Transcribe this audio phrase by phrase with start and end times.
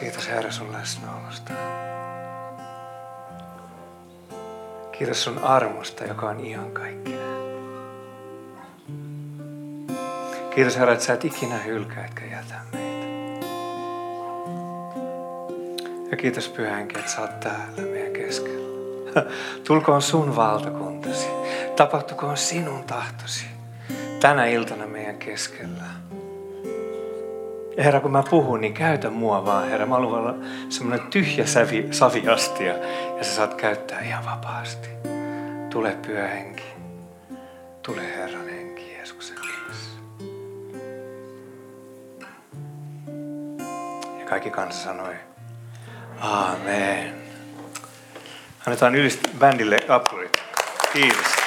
[0.00, 1.52] Kiitos Herra sun läsnäolosta.
[4.92, 7.44] Kiitos sun armosta, joka on ihan kaikkinen.
[10.54, 13.46] Kiitos Herra, että sä et ikinä hylkää etkä jätä meitä.
[16.10, 19.22] Ja kiitos Pyhänkin, että sä oot täällä meidän keskellä.
[19.66, 21.26] Tulkoon sun valtakuntasi.
[21.76, 23.46] Tapahtukoon sinun tahtosi
[24.20, 25.84] tänä iltana meidän keskellä.
[27.78, 29.86] Herra, kun mä puhun, niin käytä mua vaan, Herra.
[29.86, 30.34] Mä haluan olla
[30.68, 32.74] semmoinen tyhjä sävi, saviastia
[33.18, 34.88] ja sä saat käyttää ihan vapaasti.
[35.70, 36.64] Tule pyhä henki.
[37.82, 40.00] Tule Herran henki Jeesuksen nimessä.
[44.18, 45.14] Ja kaikki kansa sanoi,
[46.20, 47.14] Amen.
[48.66, 50.42] Annetaan ylistä bändille aplodit.
[50.92, 51.43] Kiitos.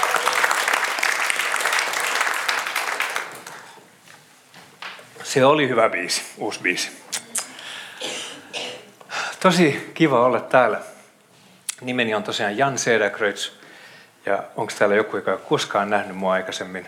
[5.28, 6.92] Se oli hyvä biisi, uusi biisi.
[9.40, 10.80] Tosi kiva olla täällä.
[11.82, 13.60] Nimeni on tosiaan Jan Sederkreuts.
[14.26, 16.86] Ja onko täällä joku, joka ei koskaan nähnyt mua aikaisemmin?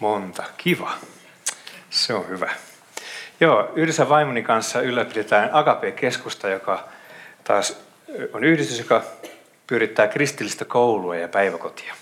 [0.00, 0.44] Monta.
[0.56, 0.92] Kiva.
[1.90, 2.50] Se on hyvä.
[3.40, 6.88] Joo, yhdessä vaimoni kanssa ylläpidetään Agape-keskusta, joka
[7.44, 7.80] taas
[8.32, 9.02] on yhdistys, joka
[9.66, 11.94] pyörittää kristillistä koulua ja päiväkotia.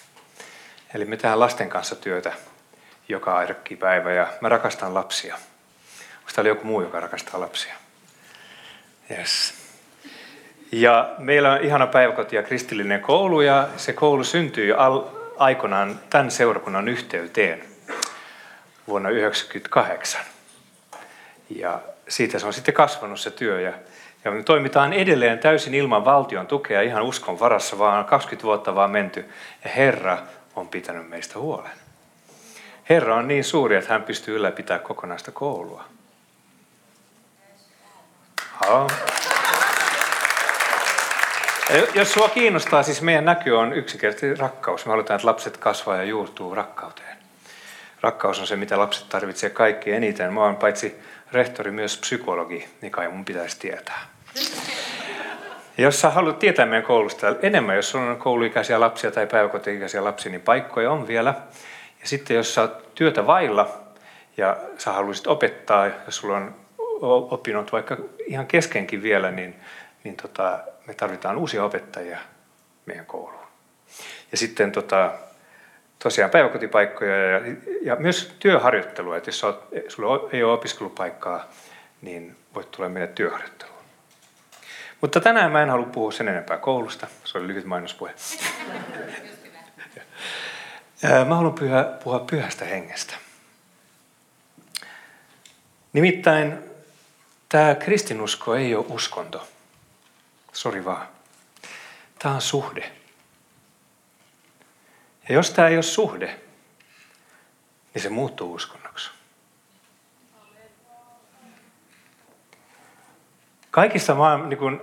[0.95, 2.33] Eli me tehdään lasten kanssa työtä
[3.09, 3.47] joka
[3.79, 5.35] päivä ja mä rakastan lapsia.
[5.35, 7.75] Onko täällä joku muu, joka rakastaa lapsia?
[9.11, 9.55] Yes.
[10.73, 15.05] Ja meillä on ihana päiväkoti ja kristillinen koulu ja se koulu syntyi al-
[15.39, 17.65] aikoinaan tämän seurakunnan yhteyteen
[18.89, 20.21] vuonna 1998.
[21.51, 23.73] Ja siitä se on sitten kasvanut se työ ja,
[24.25, 28.91] ja me toimitaan edelleen täysin ilman valtion tukea ihan uskon varassa, vaan 20 vuotta vaan
[28.91, 29.31] menty
[29.65, 30.19] ja Herra
[30.57, 31.88] on pitänyt meistä huolen.
[32.89, 35.85] Herra on niin suuri, että hän pystyy ylläpitämään kokonaista koulua.
[38.41, 38.87] Ha.
[41.95, 44.87] Jos sua kiinnostaa, siis meidän näky on yksinkertaisesti rakkaus.
[44.87, 47.19] Me halutaan, että lapset kasvaa ja juurtuu rakkauteen.
[48.01, 50.33] Rakkaus on se, mitä lapset tarvitsee kaikki eniten.
[50.33, 51.01] Mä oon paitsi
[51.33, 54.01] rehtori myös psykologi, niin kai mun pitäisi tietää.
[55.79, 60.41] Jos sä haluat tietää meidän koulusta enemmän, jos on kouluikäisiä lapsia tai päiväkoti-ikäisiä lapsia, niin
[60.41, 61.35] paikkoja on vielä.
[62.01, 63.81] Ja sitten jos sä oot työtä vailla
[64.37, 66.55] ja sä haluaisit opettaa, jos sulla on
[67.31, 69.55] opinnot vaikka ihan keskenkin vielä, niin,
[70.05, 72.19] niin tota, me tarvitaan uusia opettajia
[72.87, 73.47] meidän kouluun.
[74.33, 75.13] Ja sitten tota,
[75.99, 77.41] tosiaan päiväkotipaikkoja ja,
[77.83, 81.49] ja myös työharjoittelua, että jos oot, sulla ei ole opiskelupaikkaa,
[82.03, 83.79] niin voit tulla meille työharjoitteluun.
[85.01, 88.15] Mutta tänään mä en halua puhua sen enempää koulusta, se oli lyhyt mainospuhe.
[91.03, 91.55] Mä haluan
[92.05, 93.15] puhua pyhästä hengestä.
[95.93, 96.59] Nimittäin
[97.49, 99.49] tämä kristinusko ei ole uskonto.
[100.53, 101.09] Sori vaan.
[102.19, 102.93] Tämä on suhde.
[105.29, 106.41] Ja jos tämä ei ole suhde,
[107.95, 109.11] niin se muuttuu uskonnoksi.
[113.71, 114.81] Kaikista maan, niin kuin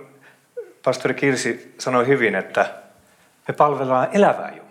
[0.84, 2.74] pastori Kirsi sanoi hyvin, että
[3.48, 4.65] me palvellaan elävää Jumalaa.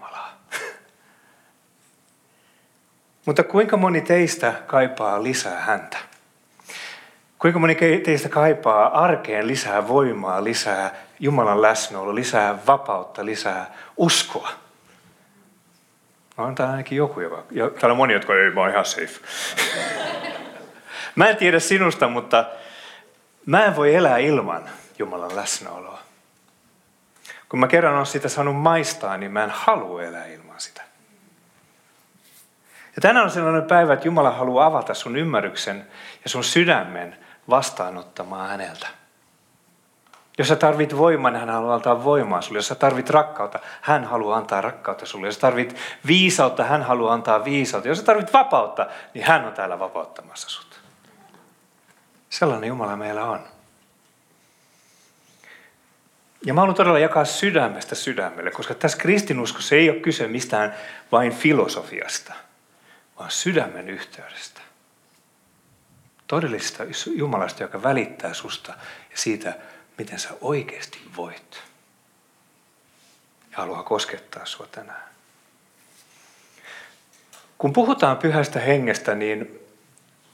[3.25, 5.97] Mutta kuinka moni teistä kaipaa lisää häntä?
[7.39, 14.49] Kuinka moni teistä kaipaa arkeen lisää voimaa, lisää Jumalan läsnäoloa, lisää vapautta, lisää uskoa?
[16.37, 17.43] No on täällä ainakin joku, joka...
[17.79, 19.19] Täällä on moni, jotka ei, mä oon ihan safe.
[21.15, 22.45] mä en tiedä sinusta, mutta
[23.45, 24.69] mä en voi elää ilman
[24.99, 25.99] Jumalan läsnäoloa.
[27.49, 30.84] Kun mä kerran olen sitä saanut maistaa, niin mä en halua elää ilman sitä.
[32.95, 35.87] Ja tänään on sellainen päivä, että Jumala haluaa avata sun ymmärryksen
[36.23, 37.17] ja sun sydämen
[37.49, 38.87] vastaanottamaan häneltä.
[40.37, 42.57] Jos sä tarvit voimaa, niin hän haluaa antaa voimaa sulle.
[42.57, 45.27] Jos sä tarvit rakkautta, hän haluaa antaa rakkautta sulle.
[45.27, 45.75] Jos sä tarvit
[46.07, 47.89] viisautta, hän haluaa antaa viisautta.
[47.89, 50.79] Jos sä tarvit vapautta, niin hän on täällä vapauttamassa sut.
[52.29, 53.39] Sellainen Jumala meillä on.
[56.45, 60.75] Ja mä haluan todella jakaa sydämestä sydämelle, koska tässä kristinuskossa ei ole kyse mistään
[61.11, 62.33] vain filosofiasta–
[63.19, 64.61] vaan sydämen yhteydestä.
[66.27, 66.83] Todellisesta
[67.15, 68.73] Jumalasta, joka välittää susta
[69.11, 69.55] ja siitä,
[69.97, 71.63] miten sä oikeasti voit.
[73.51, 75.03] Ja haluaa koskettaa sua tänään.
[77.57, 79.59] Kun puhutaan pyhästä hengestä, niin,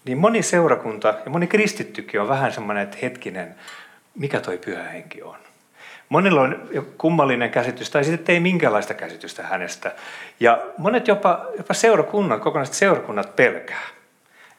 [0.06, 3.56] niin moni seurakunta ja moni kristittykin on vähän semmoinen, että hetkinen,
[4.16, 5.51] mikä toi pyhä henki on.
[6.12, 9.92] Monilla on kummallinen käsitys tai sitten ei minkäänlaista käsitystä hänestä.
[10.40, 13.88] Ja monet jopa, jopa seurakunnat, kokonaiset seurakunnat pelkää.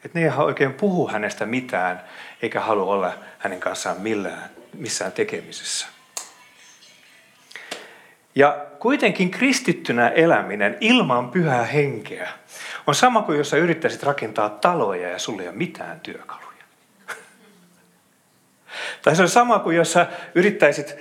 [0.05, 2.01] Että ne ei oikein puhu hänestä mitään,
[2.41, 5.87] eikä halua olla hänen kanssaan millään, missään tekemisessä.
[8.35, 12.29] Ja kuitenkin kristittynä eläminen ilman pyhää henkeä
[12.87, 16.63] on sama kuin jos sä yrittäisit rakentaa taloja ja sulla ei ole mitään työkaluja.
[19.03, 20.95] tai se on sama kuin jos sä yrittäisit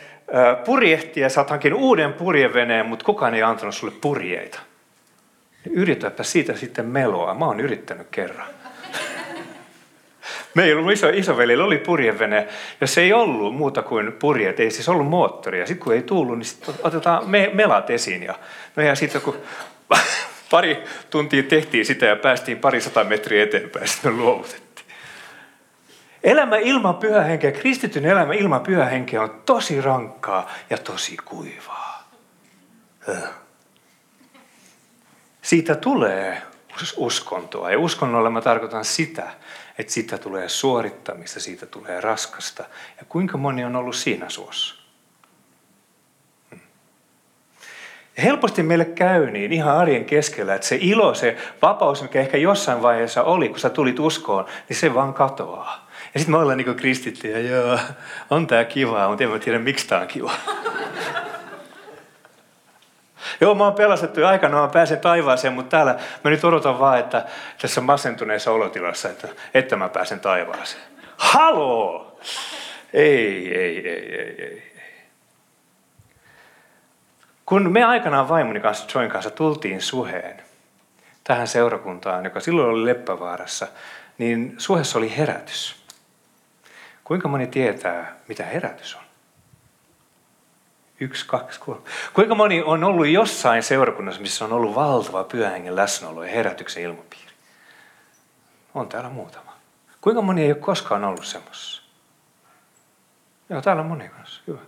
[0.64, 4.58] purjehtia, sä oot uuden purjeveneen, mutta kukaan ei antanut sulle purjeita.
[5.70, 7.34] Yritäpä siitä sitten meloa.
[7.34, 8.46] Mä oon yrittänyt kerran.
[10.54, 12.48] Meillä iso, isovelillä oli purjevene,
[12.80, 15.66] ja se ei ollut muuta kuin purjeet, ei siis ollut moottoria.
[15.66, 18.22] Sitten kun ei tullut, niin sitten otetaan me, melat esiin.
[18.22, 18.34] Ja,
[18.76, 19.36] no ja sitten kun
[20.50, 24.61] pari tuntia tehtiin sitä ja päästiin pari sata metriä eteenpäin, sitten me luovutettiin.
[26.24, 32.08] Elämä ilman pyhähenkeä, kristityn elämä ilman pyhähenkeä on tosi rankkaa ja tosi kuivaa.
[35.42, 36.42] Siitä tulee
[36.96, 37.70] uskontoa.
[37.70, 39.30] Ja uskonnolla mä tarkoitan sitä,
[39.78, 42.64] että siitä tulee suorittamista, siitä tulee raskasta.
[42.98, 44.74] Ja kuinka moni on ollut siinä suossa?
[46.50, 46.60] Hmm.
[48.16, 52.36] Ja helposti meille käy niin ihan arjen keskellä, että se ilo, se vapaus, mikä ehkä
[52.36, 55.91] jossain vaiheessa oli, kun sä tulit uskoon, niin se vaan katoaa.
[56.14, 57.78] Ja sitten me ollaan niin kristittyjä, joo,
[58.30, 60.32] on tää kiva, mutta en mä tiedä, miksi tää on kiva.
[63.40, 66.98] Joo, mä oon pelastettu jo aikana, mä pääsen taivaaseen, mutta täällä mä nyt odotan vaan,
[66.98, 67.26] että
[67.60, 70.82] tässä masentuneessa olotilassa, että, että mä pääsen taivaaseen.
[71.16, 72.20] Haloo!
[72.92, 74.72] Ei, ei, ei, ei, ei.
[77.46, 80.42] Kun me aikanaan vaimoni kanssa, Join kanssa, tultiin suheen
[81.24, 83.66] tähän seurakuntaan, joka silloin oli Leppävaarassa,
[84.18, 85.81] niin suhessa oli herätys.
[87.04, 89.02] Kuinka moni tietää, mitä herätys on?
[91.00, 91.80] Yksi, kaksi, kolme.
[92.12, 97.32] Kuinka moni on ollut jossain seurakunnassa, missä on ollut valtava pyhähengen läsnäolo ja herätyksen ilmapiiri?
[98.74, 99.52] On täällä muutama.
[100.00, 101.82] Kuinka moni ei ole koskaan ollut semmoisessa?
[103.50, 104.42] Joo, täällä on moni kanssa.
[104.46, 104.58] Hyvä.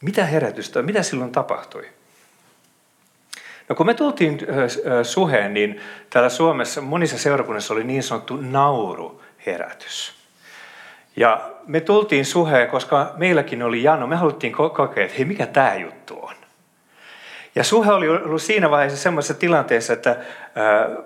[0.00, 1.88] Mitä herätystä, mitä silloin tapahtui?
[3.68, 4.38] No kun me tultiin
[5.02, 5.80] suheen, niin
[6.10, 10.21] täällä Suomessa monissa seurakunnissa oli niin sanottu nauruherätys.
[11.16, 14.06] Ja me tultiin suheen, koska meilläkin oli jano.
[14.06, 16.34] Me haluttiin kokea, että hei, mikä tämä juttu on.
[17.54, 20.16] Ja suhe oli ollut siinä vaiheessa semmoisessa tilanteessa, että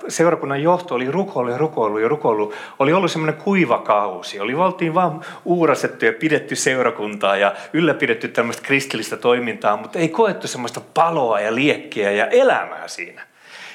[0.09, 2.55] seurakunnan johto oli rukoillut ja rukoillut ja rukoillut.
[2.79, 4.41] Oli ollut semmoinen kuiva kausi.
[4.41, 10.49] Oli oltiin vaan uurastettu ja pidetty seurakuntaa ja ylläpidetty tämmöistä kristillistä toimintaa, mutta ei koettu
[10.49, 13.23] semmoista paloa ja liekkiä ja elämää siinä.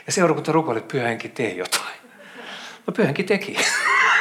[0.06, 1.96] Ja seurakunta rukoili, että pyhänkin tee jotain.
[2.88, 3.58] No pyhänkin teki.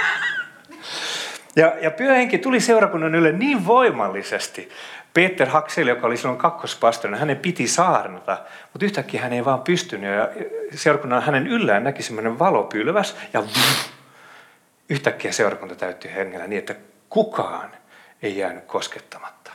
[1.57, 4.69] Ja, ja pyhähenki tuli seurakunnan ylle niin voimallisesti.
[5.15, 8.39] Peter Haksel, joka oli silloin kakkospastorina, hänen piti saarnata,
[8.73, 10.15] mutta yhtäkkiä hän ei vaan pystynyt.
[10.15, 10.29] Ja
[10.75, 13.43] seurakunnan hänen yllään näki semmoinen valopylväs ja
[14.89, 16.75] yhtäkkiä seurakunta täytti hengellä niin, että
[17.09, 17.71] kukaan
[18.23, 19.53] ei jäänyt koskettamatta.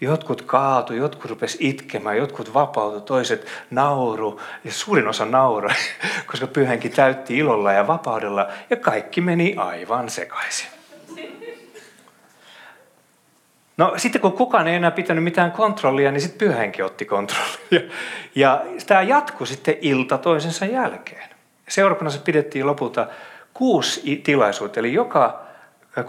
[0.00, 4.40] Jotkut kaatu, jotkut rupes itkemään, jotkut vapautui, toiset nauru.
[4.64, 5.74] Ja suurin osa nauroi,
[6.30, 10.79] koska pyhänki täytti ilolla ja vapaudella ja kaikki meni aivan sekaisin.
[13.80, 17.90] No sitten kun kukaan ei enää pitänyt mitään kontrollia, niin sitten pyhänkin otti kontrollia.
[18.34, 21.28] Ja tämä jatkui sitten ilta toisensa jälkeen.
[21.68, 23.06] Seurakunnassa pidettiin lopulta
[23.54, 25.42] kuusi tilaisuutta, eli joka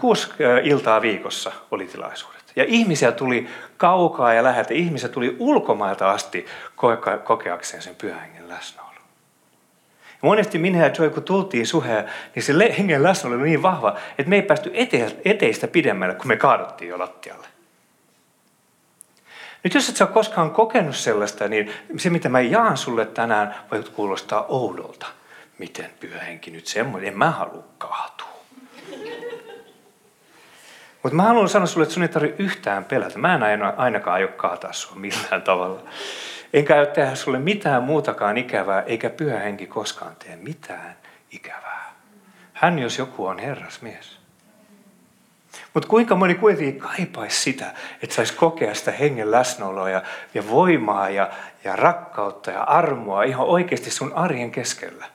[0.00, 0.28] kuusi
[0.62, 2.52] iltaa viikossa oli tilaisuudet.
[2.56, 6.46] Ja ihmisiä tuli kaukaa ja läheltä, ihmisiä tuli ulkomailta asti
[7.24, 8.92] kokeakseen sen pyhängen läsnäolo.
[10.22, 14.30] Monesti minä ja Joy, kun tultiin suheen, niin se hengen läsnäolo oli niin vahva, että
[14.30, 14.72] me ei päästy
[15.24, 17.51] eteistä pidemmälle, kun me kaaduttiin jo lattialle.
[19.64, 23.54] Nyt jos et sä ole koskaan kokenut sellaista, niin se mitä mä jaan sulle tänään
[23.70, 25.06] voi kuulostaa oudolta.
[25.58, 28.32] Miten pyhä henki nyt semmoinen, en mä halua kaatua.
[31.02, 33.18] Mutta mä haluan sanoa sulle, että sun ei tarvitse yhtään pelätä.
[33.18, 35.80] Mä en ainakaan aio kaataa sua millään tavalla.
[36.52, 40.96] Enkä aio tehdä sulle mitään muutakaan ikävää, eikä pyhä henki koskaan tee mitään
[41.30, 41.92] ikävää.
[42.52, 44.21] Hän jos joku on herrasmies.
[45.74, 50.02] Mutta kuinka moni kuitenkin kaipaisi sitä, että saisi kokea sitä hengen läsnäoloa ja,
[50.34, 51.30] ja voimaa ja,
[51.64, 55.06] ja rakkautta ja armoa ihan oikeasti sun arjen keskellä.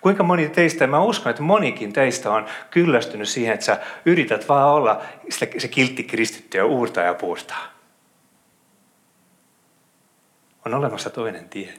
[0.00, 4.68] Kuinka moni teistä, mä uskon, että monikin teistä on kyllästynyt siihen, että sä yrität vaan
[4.68, 5.02] olla
[5.58, 7.66] se kiltti kristitty ja uurtaa ja puurtaa.
[10.66, 11.74] On olemassa toinen tie.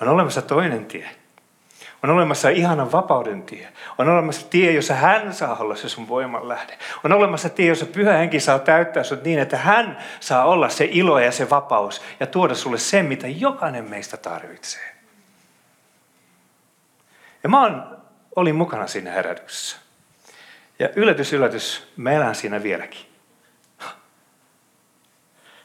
[0.00, 1.21] On olemassa toinen tie.
[2.02, 3.68] On olemassa ihanan vapauden tie.
[3.98, 6.78] On olemassa tie, jossa hän saa olla se sun voiman lähde.
[7.04, 10.88] On olemassa tie, jossa pyhä henki saa täyttää sut niin, että hän saa olla se
[10.90, 14.94] ilo ja se vapaus ja tuoda sulle sen, mitä jokainen meistä tarvitsee.
[17.42, 17.98] Ja mä on,
[18.36, 19.76] olin mukana siinä herätyksessä.
[20.78, 23.06] Ja yllätys, yllätys, mä elän siinä vieläkin.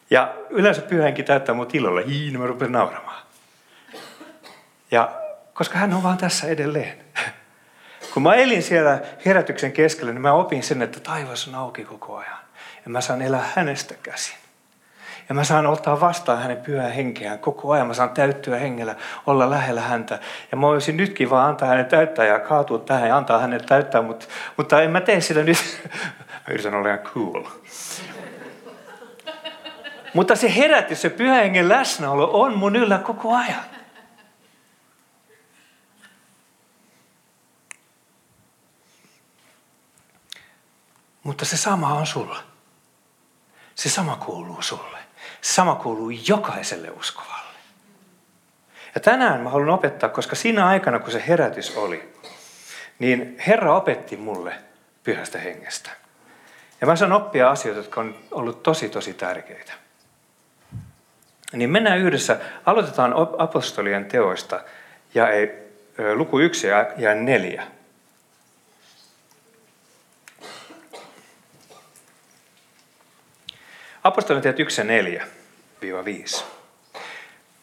[0.09, 2.01] Ja yleensä pyhänkin täyttää mut ilolla.
[2.01, 3.23] Hii, niin mä rupean nauramaan.
[4.91, 5.26] Ja
[5.57, 6.97] koska hän on vaan tässä edelleen.
[8.13, 12.17] Kun mä elin siellä herätyksen keskellä, niin mä opin sen, että taivas on auki koko
[12.17, 12.37] ajan.
[12.85, 14.35] Ja mä saan elää hänestä käsin.
[15.29, 17.87] Ja mä saan ottaa vastaan hänen pyhää henkeään koko ajan.
[17.87, 18.95] Mä saan täyttyä hengellä,
[19.25, 20.19] olla lähellä häntä.
[20.51, 24.01] Ja mä voisin nytkin vaan antaa hänen täyttää ja kaatua tähän ja antaa hänen täyttää,
[24.01, 24.25] mutta,
[24.57, 25.57] mutta en mä tee sitä nyt.
[26.47, 27.43] mä yritän olla ihan cool.
[30.13, 33.76] mutta se herätys, se pyhä hengen läsnäolo on mun yllä koko ajan.
[41.27, 42.43] Mutta se sama on sulla.
[43.75, 44.97] Se sama kuuluu sulle.
[45.41, 47.59] Se sama kuuluu jokaiselle uskovalle.
[48.95, 52.13] Ja tänään mä haluan opettaa, koska siinä aikana, kun se herätys oli,
[52.99, 54.53] niin Herra opetti mulle
[55.03, 55.89] pyhästä hengestä.
[56.81, 59.73] Ja mä saan oppia asioita, jotka on ollut tosi, tosi tärkeitä.
[61.53, 64.59] Niin mennään yhdessä, aloitetaan apostolien teoista
[65.13, 65.51] ja ei,
[66.15, 66.67] luku yksi
[66.97, 67.76] ja neljä.
[74.07, 75.25] Apostolien teet 1 4
[76.05, 76.45] 5.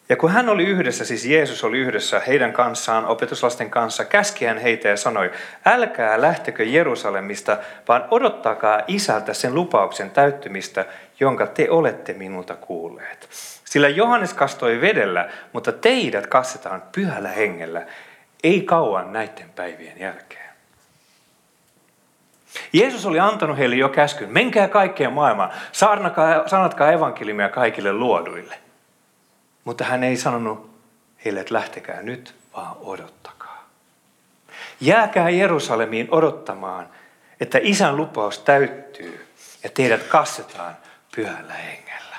[0.08, 4.58] Ja kun hän oli yhdessä, siis Jeesus oli yhdessä heidän kanssaan, opetuslasten kanssa, käski hän
[4.58, 5.30] heitä ja sanoi,
[5.64, 7.56] älkää lähtekö Jerusalemista,
[7.88, 10.84] vaan odottakaa isältä sen lupauksen täyttymistä,
[11.20, 13.28] jonka te olette minulta kuulleet.
[13.64, 17.86] Sillä Johannes kastoi vedellä, mutta teidät kastetaan pyhällä hengellä,
[18.42, 20.43] ei kauan näiden päivien jälkeen.
[22.72, 28.58] Jeesus oli antanut heille jo käskyn, menkää kaikkeen maailmaan, saarnakaa, sanatkaa evankeliumia kaikille luoduille.
[29.64, 30.70] Mutta hän ei sanonut
[31.24, 33.68] heille, että lähtekää nyt, vaan odottakaa.
[34.80, 36.88] Jääkää Jerusalemiin odottamaan,
[37.40, 39.26] että isän lupaus täyttyy
[39.64, 40.76] ja teidät kastetaan
[41.16, 42.16] pyhällä hengellä.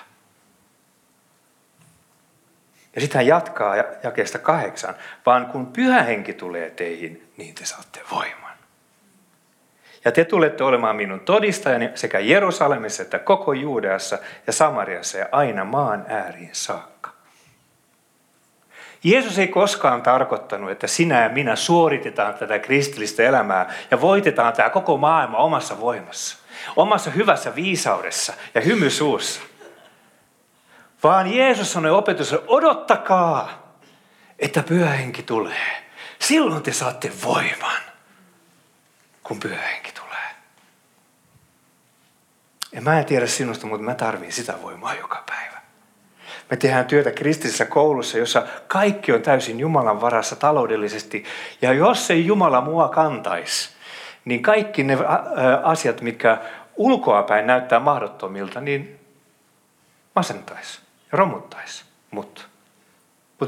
[2.96, 8.02] Ja sitten hän jatkaa jakeesta kahdeksan, vaan kun pyhä henki tulee teihin, niin te saatte
[8.12, 8.45] voimaa.
[10.06, 15.64] Ja te tulette olemaan minun todistajani sekä Jerusalemissa että koko Juudeassa ja Samariassa ja aina
[15.64, 17.10] maan ääriin saakka.
[19.04, 24.70] Jeesus ei koskaan tarkoittanut, että sinä ja minä suoritetaan tätä kristillistä elämää ja voitetaan tämä
[24.70, 26.38] koko maailma omassa voimassa,
[26.76, 29.42] omassa hyvässä viisaudessa ja hymysuussa.
[31.04, 33.74] Vaan Jeesus sanoi opetus, odottakaa,
[34.40, 35.84] että pyhähenki tulee.
[36.20, 37.82] Silloin te saatte voiman,
[39.28, 39.96] kun pyhähenki
[42.76, 45.62] ja mä en tiedä sinusta, mutta mä tarvin sitä voimaa joka päivä.
[46.52, 51.26] Me tehdään työtä kristillisessä koulussa, jossa kaikki on täysin Jumalan varassa taloudellisesti.
[51.62, 53.70] Ja jos ei Jumala mua kantaisi,
[54.26, 54.98] niin kaikki ne
[55.64, 56.38] asiat, mitkä
[56.76, 59.00] ulkoapäin näyttää mahdottomilta, niin
[60.16, 60.80] masentaisi
[61.12, 62.50] ja romuttaisi mut.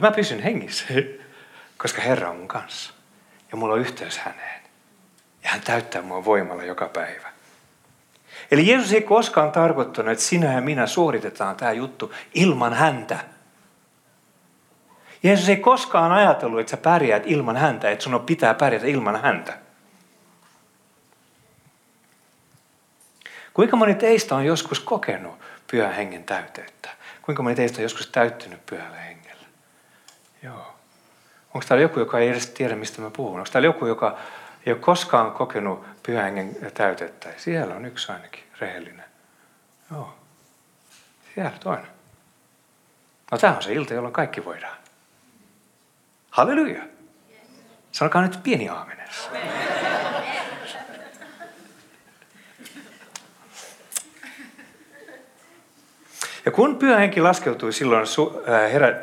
[0.02, 0.86] Mä pysyn hengissä,
[1.82, 2.94] koska Herra on mun kanssa.
[3.52, 4.57] Ja mulla on yhteys häneen.
[5.44, 7.27] Ja hän täyttää mua voimalla joka päivä.
[8.51, 13.20] Eli Jeesus ei koskaan tarkoittanut, että sinä ja minä suoritetaan tämä juttu ilman häntä.
[15.24, 19.58] Jeesus ei koskaan ajatellut, että sä pärjäät ilman häntä, että sun pitää pärjätä ilman häntä.
[23.53, 25.36] Kuinka moni teistä on joskus kokenut
[25.72, 26.89] pyhän hengen täyteyttä?
[27.22, 29.46] Kuinka moni teistä on joskus täyttynyt pyhällä hengellä?
[30.44, 30.74] Joo.
[31.53, 33.39] Onko täällä joku, joka ei edes tiedä, mistä mä puhun?
[33.39, 34.17] Onko täällä joku, joka
[34.68, 37.30] ei ole koskaan kokenut pyhän hengen täytettä.
[37.38, 39.06] Siellä on yksi ainakin rehellinen.
[39.92, 40.16] Joo.
[41.36, 41.88] Siellä toinen.
[43.32, 44.78] No tämä on se ilta, jolloin kaikki voidaan.
[46.30, 46.84] Halleluja.
[47.92, 48.98] Sanokaa nyt pieni aamen
[56.46, 58.08] Ja kun pyhä henki laskeutui silloin
[58.72, 59.02] herä,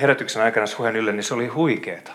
[0.00, 2.12] herätyksen aikana suhen ylle, niin se oli huikeeta.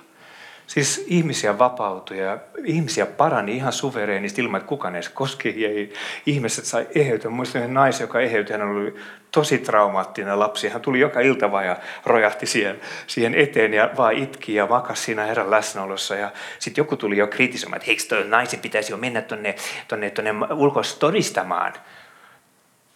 [0.69, 5.65] Siis ihmisiä vapautui ja ihmisiä parani ihan suvereenisti ilman, että kukaan edes koski.
[5.65, 5.93] Ei,
[6.25, 7.31] ihmiset sai eheytyä.
[7.31, 8.95] Muistan yhden naisen, joka eheytyi, hän oli
[9.31, 10.69] tosi traumaattinen lapsi.
[10.69, 15.03] Hän tuli joka ilta vaan ja rojahti siihen, siihen eteen ja vaan itki ja makasi
[15.03, 16.15] siinä herran läsnäolossa.
[16.15, 19.55] Ja sitten joku tuli jo kritisoimaan, että eikö toi naisen pitäisi jo mennä tuonne
[19.87, 21.73] tonne, tonne ulkois todistamaan.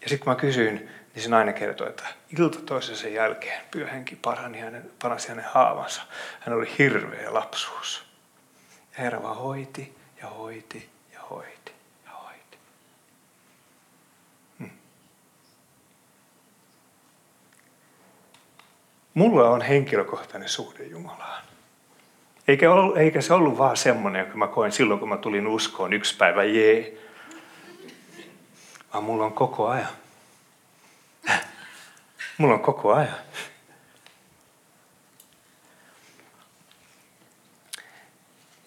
[0.01, 2.03] Ja sitten mä kysyin, niin se nainen kertoi, että
[2.39, 6.01] ilta toisensa jälkeen pyöhenki parani hänen, paransi hänen haavansa.
[6.39, 8.05] Hän oli hirveä lapsuus.
[8.97, 11.71] Ja Herra vaan hoiti ja hoiti ja hoiti
[12.05, 12.57] ja hoiti.
[14.59, 14.69] Hmm.
[19.13, 21.43] Mulla on henkilökohtainen suhde Jumalaan.
[22.47, 25.93] Eikä, ollut, eikä se ollut vaan semmoinen, jonka mä koin silloin, kun mä tulin uskoon
[25.93, 26.97] yksi päivä, jee.
[28.93, 30.02] Vaan mulla on koko ajan.
[32.37, 33.15] Mulla on koko ajan.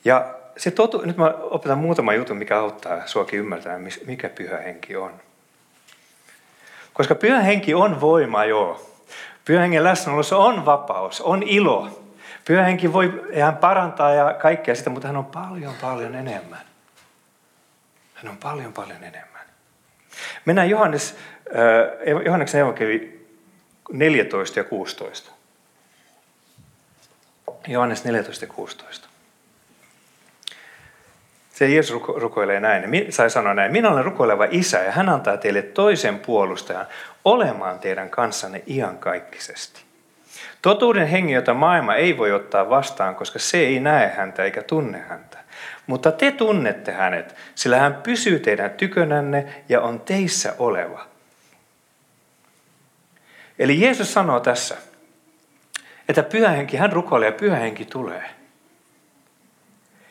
[0.05, 4.97] Ja se totu, nyt mä opetan muutama juttu, mikä auttaa suakin ymmärtämään, mikä pyhä henki
[4.97, 5.21] on.
[6.93, 8.91] Koska pyhä henki on voima, joo.
[9.45, 12.03] Pyhä hengen läsnäolossa on vapaus, on ilo.
[12.45, 16.61] Pyhä henki voi ihan parantaa ja kaikkea sitä, mutta hän on paljon, paljon enemmän.
[18.15, 19.43] Hän on paljon, paljon enemmän.
[20.45, 21.17] Mennään Johannes,
[22.25, 23.16] Johanneksen evankeli
[23.93, 25.33] 14 ja 16.
[27.69, 29.09] Johannes 14 ja 16.
[31.53, 35.63] Se Jeesus rukoilee näin, sai sanoa näin, minä olen rukoileva isä ja hän antaa teille
[35.63, 36.87] toisen puolustajan
[37.25, 39.81] olemaan teidän kanssanne iankaikkisesti.
[40.63, 44.99] Totuuden hengi, jota maailma ei voi ottaa vastaan, koska se ei näe häntä eikä tunne
[44.99, 45.39] häntä.
[45.87, 51.16] Mutta te tunnette hänet, sillä hän pysyy teidän tykönänne ja on teissä oleva.
[53.59, 54.77] Eli Jeesus sanoo tässä,
[56.09, 58.31] että pyhähenki, hän rukoilee ja pyhähenki tulee.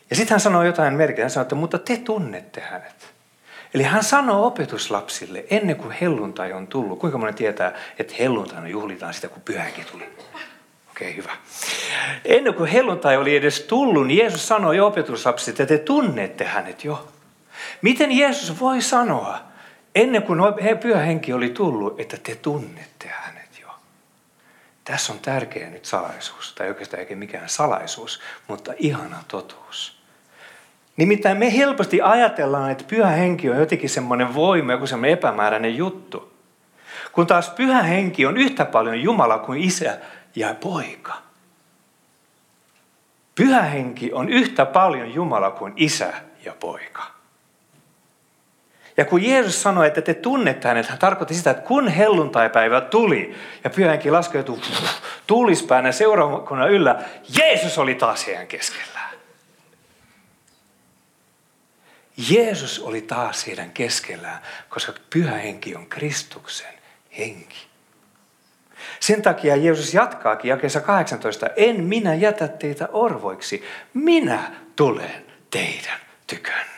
[0.10, 1.24] Ja sitten hän sanoo jotain merkitystä.
[1.24, 3.16] Hän sanoo, että mutta te tunnette hänet.
[3.74, 7.00] Eli hän sanoo opetuslapsille ennen kuin helluntai on tullut.
[7.00, 10.04] Kuinka moni tietää, että helluntaina juhlitaan sitä, kun pyhähenki tuli?
[10.92, 11.32] Okei, okay, hyvä.
[12.26, 17.08] Ennen kuin helluntai oli edes tullut, niin Jeesus sanoi opetuslapsille, että te tunnette hänet jo.
[17.82, 19.40] Miten Jeesus voi sanoa,
[19.96, 20.40] ennen kuin
[20.82, 23.35] pyhä henki oli tullut, että te tunnette hänet?
[24.86, 30.02] Tässä on tärkeä nyt salaisuus, tai oikeastaan eikä mikään salaisuus, mutta ihana totuus.
[30.98, 36.34] Nimittäin me helposti ajatellaan, että pyhä henki on jotenkin semmoinen voima, joku semmoinen epämääräinen juttu.
[37.12, 39.98] Kun taas pyhä henki on yhtä paljon Jumala kuin isä
[40.36, 41.14] ja poika.
[43.36, 46.14] Pyhä henki on yhtä paljon Jumala kuin isä
[46.46, 47.15] ja poika.
[48.98, 53.36] Ja kun Jeesus sanoi, että te tunnette hänet, hän tarkoitti sitä, että kun helluntaipäivä tuli
[53.64, 54.60] ja pyhä henki laskeutui
[55.28, 57.04] tuulispäänä seurakunnan yllä,
[57.38, 59.16] Jeesus oli taas heidän keskellään.
[62.30, 66.74] Jeesus oli taas heidän keskellään, koska pyhä henki on Kristuksen
[67.18, 67.68] henki.
[69.00, 76.75] Sen takia Jeesus jatkaakin jakeessa 18, en minä jätä teitä orvoiksi, minä tulen teidän tykönne.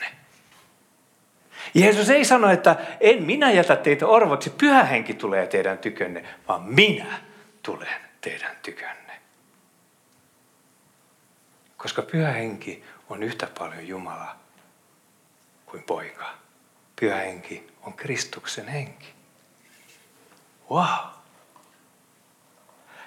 [1.74, 6.64] Jeesus ei sano, että en minä jätä teitä orvoiksi, pyhä henki tulee teidän tykönne, vaan
[6.64, 7.20] minä
[7.64, 9.14] tulen teidän tykönne.
[11.78, 14.36] Koska pyhä henki on yhtä paljon Jumala
[15.66, 16.26] kuin poika.
[17.00, 19.08] Pyhä henki on Kristuksen henki.
[20.72, 21.18] Wow!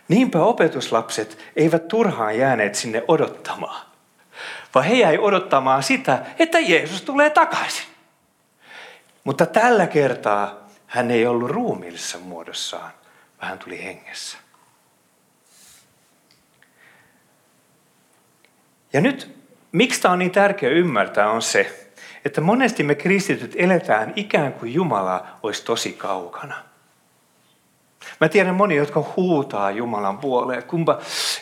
[0.09, 3.87] Niinpä opetuslapset eivät turhaan jääneet sinne odottamaan,
[4.75, 7.90] vaan he jäi odottamaan sitä, että Jeesus tulee takaisin.
[9.25, 12.91] Mutta tällä kertaa hän ei ollut ruumiillisessa muodossaan,
[13.41, 14.39] vaan hän tuli hengessä.
[18.93, 19.37] Ja nyt,
[19.73, 21.91] miksi tämä on niin tärkeää ymmärtää, on se,
[22.25, 26.55] että monesti me kristityt eletään ikään kuin Jumala olisi tosi kaukana–
[28.21, 30.63] Mä tiedän monia, jotka huutaa Jumalan puoleen.
[30.63, 30.99] Kumpa,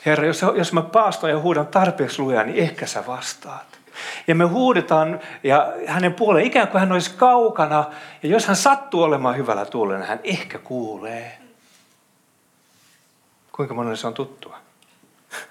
[0.07, 3.78] Herra, jos, jos mä paastan ja huudan tarpeeksi lujaa, niin ehkä sä vastaat.
[4.27, 7.85] Ja me huudetaan ja hänen puoleen ikään kuin hän olisi kaukana.
[8.23, 11.39] Ja jos hän sattuu olemaan hyvällä tuulella, hän ehkä kuulee.
[13.53, 14.59] Kuinka monelle se on tuttua?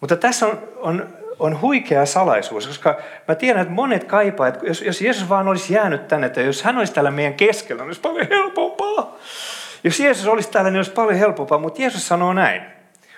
[0.00, 4.82] Mutta tässä on, on on huikea salaisuus, koska mä tiedän, että monet kaipaa, että jos,
[4.82, 8.00] jos Jeesus vaan olisi jäänyt tänne, että jos hän olisi täällä meidän keskellä, niin olisi
[8.00, 9.16] paljon helpompaa.
[9.84, 12.62] Jos Jeesus olisi täällä, niin olisi paljon helpompaa, mutta Jeesus sanoo näin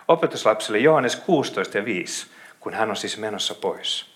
[0.08, 2.26] opetuslapsille Johannes 16 ja 5,
[2.60, 4.14] kun hän on siis menossa pois.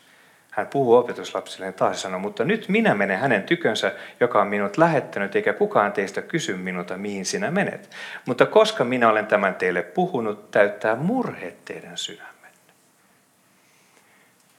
[0.51, 4.77] hän puhuu opetuslapsilleen taas ja sanoo, mutta nyt minä menen hänen tykönsä, joka on minut
[4.77, 7.91] lähettänyt, eikä kukaan teistä kysy minulta, mihin sinä menet.
[8.27, 12.39] Mutta koska minä olen tämän teille puhunut, täyttää murheet teidän sydämenne.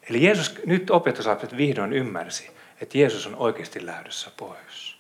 [0.09, 4.97] Eli Jeesus, nyt opetuslapset vihdoin ymmärsi, että Jeesus on oikeasti lähdössä pois.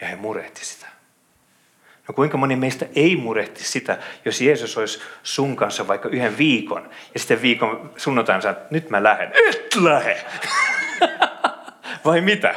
[0.00, 0.95] Ja he murehti sitä.
[2.08, 6.90] No kuinka moni meistä ei murehti sitä, jos Jeesus olisi sun kanssa vaikka yhden viikon,
[7.14, 9.32] ja sitten viikon sunnuntaina sanoo, nyt mä lähden.
[9.48, 10.24] Et lähde!
[12.04, 12.54] Vai mitä?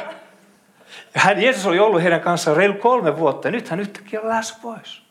[1.14, 4.58] Hän, Jeesus oli ollut heidän kanssaan reilu kolme vuotta, ja nyt hän yhtäkkiä on lähes
[4.62, 5.02] pois.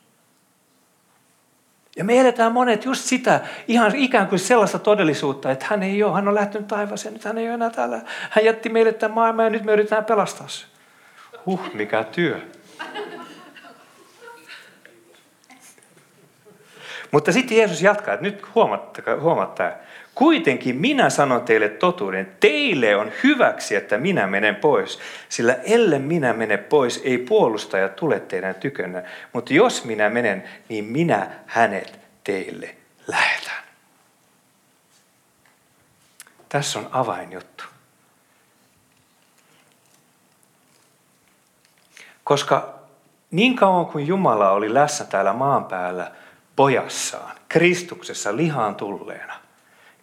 [1.95, 6.15] Ja me eletään monet just sitä, ihan ikään kuin sellaista todellisuutta, että hän ei ole,
[6.15, 8.01] hän on lähtenyt taivaaseen, nyt hän ei ole enää täällä.
[8.29, 10.65] Hän jätti meille tämän maailman ja nyt me yritetään pelastaa se.
[11.45, 12.41] Huh, mikä työ.
[17.11, 18.45] Mutta sitten Jeesus jatkaa, että nyt
[19.21, 19.71] huomattaa,
[20.19, 26.33] Kuitenkin minä sanon teille totuuden, teille on hyväksi, että minä menen pois, sillä ellen minä
[26.33, 32.75] mene pois, ei puolustaja tule teidän tykönä, mutta jos minä menen, niin minä hänet teille
[33.07, 33.63] lähetän.
[36.49, 37.63] Tässä on avainjuttu.
[42.23, 42.79] Koska
[43.31, 46.11] niin kauan kuin Jumala oli läsnä täällä maan päällä
[46.59, 49.33] pojassaan, Kristuksessa lihaan tulleena,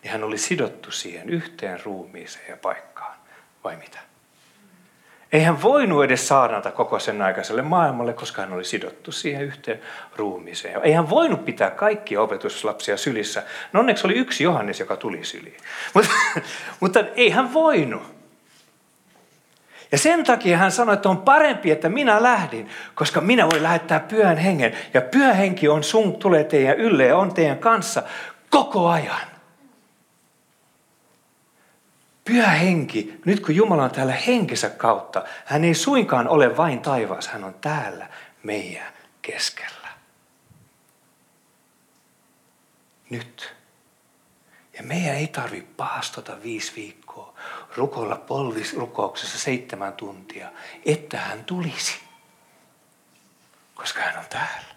[0.03, 3.17] niin hän oli sidottu siihen yhteen ruumiiseen ja paikkaan.
[3.65, 3.99] Vai mitä?
[5.33, 9.81] Ei hän voinut edes saarnata koko sen aikaiselle maailmalle, koska hän oli sidottu siihen yhteen
[10.17, 10.81] ruumiiseen.
[10.83, 13.43] Ei hän voinut pitää kaikkia opetuslapsia sylissä.
[13.73, 15.57] No onneksi oli yksi Johannes, joka tuli syliin.
[15.95, 16.11] Mutta,
[16.81, 18.16] mutta ei hän voinut.
[19.93, 24.01] Ja sen takia hän sanoi, että on parempi, että minä lähdin, koska minä voin lähettää
[24.01, 24.77] pyhän hengen.
[24.95, 28.03] Ja pyhä henki on sun, tulee teidän ylle ja on teidän kanssa
[28.51, 29.27] koko ajan.
[32.25, 37.31] Pyhä henki, nyt kun Jumala on täällä henkensä kautta, hän ei suinkaan ole vain taivaassa,
[37.31, 38.07] hän on täällä
[38.43, 39.89] meidän keskellä.
[43.11, 43.55] Nyt.
[44.77, 47.06] Ja meidän ei tarvitse paastota viisi viikkoa,
[47.77, 50.49] rukoilla polvisrukouksessa seitsemän tuntia,
[50.85, 51.97] että hän tulisi.
[53.75, 54.77] Koska hän on täällä.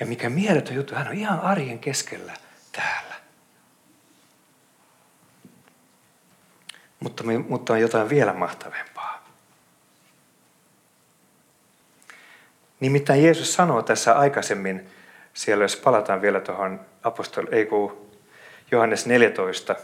[0.00, 2.32] Ja mikä mieletön juttu, hän on ihan arjen keskellä
[2.72, 3.14] täällä.
[7.00, 9.26] Mutta, mutta on jotain vielä mahtavempaa.
[12.80, 14.90] Nimittäin Jeesus sanoo tässä aikaisemmin,
[15.34, 18.10] siellä jos palataan vielä tuohon apostol, ei kun
[18.70, 19.76] Johannes 14,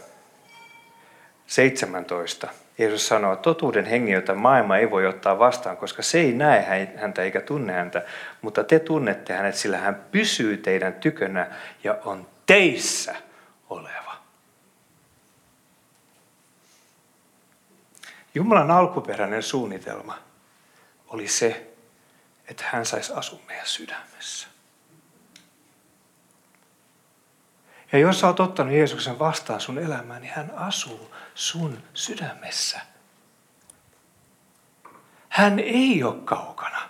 [1.53, 2.47] 17.
[2.77, 7.21] Jeesus sanoo, totuuden hengen, jota maailma ei voi ottaa vastaan, koska se ei näe häntä
[7.21, 8.05] eikä tunne häntä,
[8.41, 11.47] mutta te tunnette hänet, sillä hän pysyy teidän tykönä
[11.83, 13.15] ja on teissä
[13.69, 14.15] oleva.
[18.35, 20.17] Jumalan alkuperäinen suunnitelma
[21.07, 21.67] oli se,
[22.47, 24.52] että hän saisi asua meidän sydämessä.
[27.93, 32.81] Ja jos sä oot ottanut Jeesuksen vastaan sun elämään, niin hän asuu sun sydämessä.
[35.29, 36.89] Hän ei ole kaukana.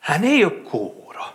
[0.00, 1.34] Hän ei ole kuuro.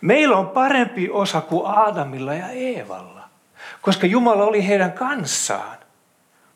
[0.00, 3.28] Meillä on parempi osa kuin Aadamilla ja Eevalla,
[3.80, 5.78] koska Jumala oli heidän kanssaan,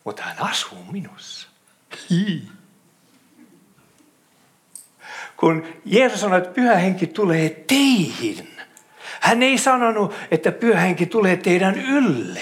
[0.03, 1.47] mutta hän asuu minussa.
[2.09, 2.58] Hii.
[5.39, 8.47] Kun Jeesus sanoi, että pyhä henki tulee teihin,
[9.19, 12.41] hän ei sanonut, että pyhä henki tulee teidän ylle,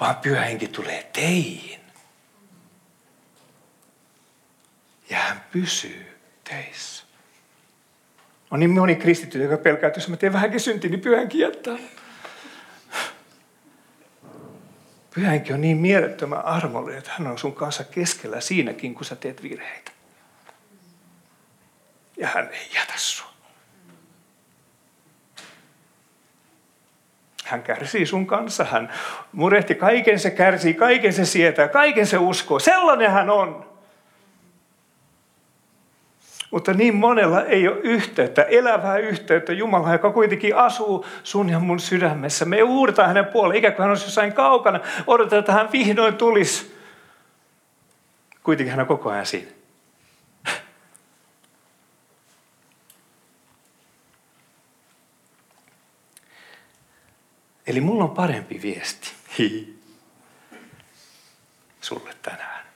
[0.00, 1.80] vaan pyhä henki tulee teihin.
[5.10, 6.06] Ja hän pysyy
[6.44, 7.04] teissä.
[8.50, 11.78] On niin moni kristitty, joka pelkää, että jos mä teen vähänkin synti, niin pyhän jättää.
[15.14, 19.42] Pyhänkin on niin mielettömän armollinen, että hän on sun kanssa keskellä siinäkin, kun sä teet
[19.42, 19.92] virheitä.
[22.22, 23.26] Ja hän ei jätä sua.
[27.44, 28.92] Hän kärsii sun kanssa, hän
[29.32, 32.58] murehti kaiken se kärsii, kaiken se sietää, kaiken se uskoo.
[32.58, 33.72] Sellainen hän on.
[36.50, 41.80] Mutta niin monella ei ole yhteyttä, elävää yhteyttä Jumala, joka kuitenkin asuu sun ja mun
[41.80, 42.44] sydämessä.
[42.44, 44.80] Me uurtaa hänen puoleen, ikään kuin hän olisi jossain kaukana.
[45.06, 46.76] Odotetaan, että hän vihdoin tulisi.
[48.42, 49.61] Kuitenkin hän on koko ajan siinä.
[57.72, 59.12] Eli mulla on parempi viesti.
[59.38, 59.78] Hi.
[61.80, 62.66] Sulle tänään.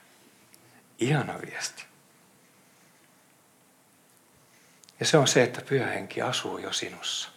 [0.99, 1.83] Ihana viesti.
[4.99, 7.29] Ja se on se, että pyhä henki asuu jo sinussa.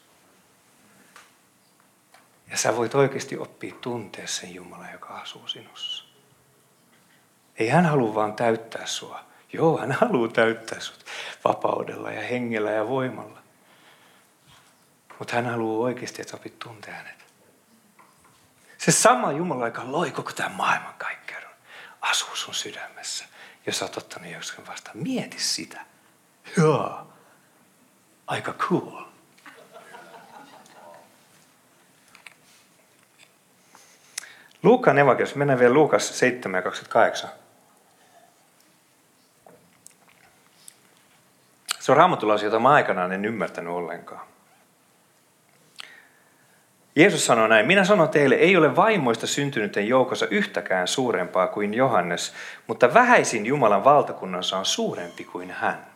[2.51, 6.05] Ja sä voit oikeasti oppia tuntea sen Jumalan, joka asuu sinussa.
[7.57, 9.25] Ei hän halua vaan täyttää sua.
[9.53, 11.05] Joo, hän haluaa täyttää sut
[11.45, 13.43] vapaudella ja hengellä ja voimalla.
[15.19, 17.30] Mutta hän haluaa oikeasti, että opit tuntea hänet.
[18.81, 21.51] Se sama Jumala, joka loi koko tämän maailman kaikkeudun,
[22.01, 23.25] asuu sun sydämessä,
[23.67, 24.99] jos oot ottanut joskus vastaan.
[24.99, 25.81] Mieti sitä.
[26.57, 27.13] Joo.
[28.27, 29.03] Aika cool.
[34.63, 37.31] Luukan evankeliumissa, mennään vielä Luukas 7 ja 28.
[41.81, 44.30] Se on raamatulaisia, jota mä aikanaan en ymmärtänyt ollenkaan.
[46.97, 52.35] Jeesus sanoi näin, minä sanon teille, ei ole vaimoista syntynyten joukossa yhtäkään suurempaa kuin Johannes,
[52.67, 55.87] mutta vähäisin Jumalan valtakunnassa on suurempi kuin hän.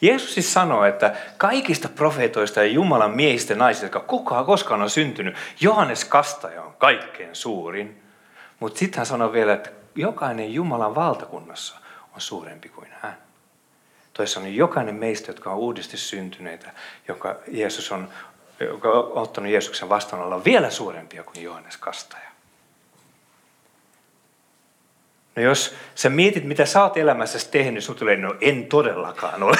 [0.00, 4.90] Jeesus siis sanoo, että kaikista profeetoista ja Jumalan miehistä ja naisista, jotka kukaan koskaan on
[4.90, 8.02] syntynyt, Johannes Kastaja on kaikkein suurin.
[8.60, 11.76] Mutta sitten hän sanoo vielä, että jokainen Jumalan valtakunnassa
[12.14, 13.16] on suurempi kuin hän.
[14.12, 16.70] Toisaalta jokainen meistä, jotka on uudesti syntyneitä,
[17.08, 18.08] joka Jeesus on,
[18.64, 22.28] joka on ottanut Jeesuksen vastaan olla vielä suurempia kuin Johannes Kastaja.
[25.36, 29.56] No jos sä mietit, mitä sä oot elämässäsi tehnyt, sun tulee, no en todellakaan ole.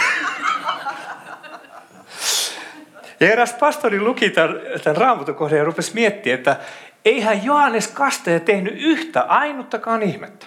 [3.21, 6.57] Ja eräs pastori luki tämän, tämän raamatukohdan ja rupesi miettimään, että
[7.05, 10.47] eihän Johannes Kastaja tehnyt yhtä ainuttakaan ihmettä.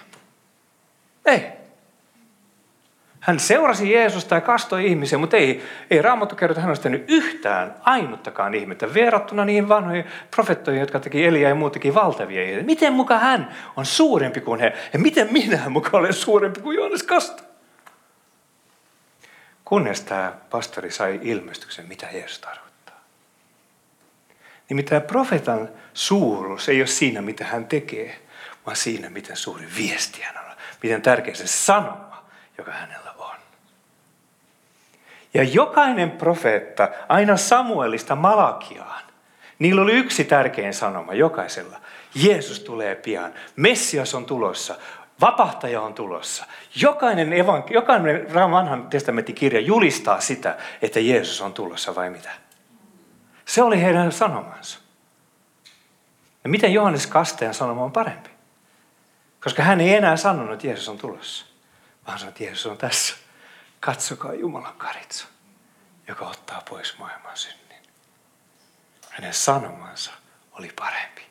[1.26, 1.61] Ei.
[3.22, 7.04] Hän seurasi Jeesusta ja kastoi ihmisiä, mutta ei, ei Raamattu kerro, että hän olisi tehnyt
[7.08, 12.66] yhtään ainuttakaan ihmettä verrattuna niihin vanhoihin profettoihin, jotka teki Elia ja muut teki valtavia ihmettä.
[12.66, 14.72] Miten muka hän on suurempi kuin he?
[14.92, 17.42] Ja miten minä muka olen suurempi kuin Johannes Kasta?
[19.64, 23.00] Kunnes tämä pastori sai ilmestyksen, mitä Jeesus tarkoittaa.
[24.68, 28.20] Nimittäin profetan suuruus ei ole siinä, mitä hän tekee,
[28.66, 30.56] vaan siinä, miten suuri viesti hän on.
[30.82, 32.24] Miten tärkeä se sanoma,
[32.58, 33.11] joka hänellä
[35.34, 39.02] ja jokainen profeetta, aina Samuelista Malakiaan,
[39.58, 41.80] niillä oli yksi tärkein sanoma jokaisella.
[42.14, 43.34] Jeesus tulee pian.
[43.56, 44.74] Messias on tulossa.
[45.20, 46.44] Vapahtaja on tulossa.
[46.76, 52.30] Jokainen, evank- jokainen vanhan testamentin kirja julistaa sitä, että Jeesus on tulossa vai mitä?
[53.44, 54.78] Se oli heidän sanomansa.
[56.44, 58.30] Ja miten Johannes Kastajan sanoma on parempi?
[59.42, 61.46] Koska hän ei enää sanonut, että Jeesus on tulossa,
[62.06, 63.21] vaan sanoi, että Jeesus on tässä.
[63.84, 65.26] Katsokaa Jumalan karitsa,
[66.08, 67.82] joka ottaa pois maailman synnin.
[69.10, 70.12] Hänen sanomansa
[70.52, 71.22] oli parempi.